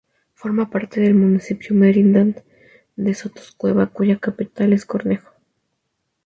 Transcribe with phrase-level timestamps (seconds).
[0.33, 2.43] Forma parte del Municipio Merindad
[2.95, 5.29] de Sotoscueva, cuya capital es Cornejo.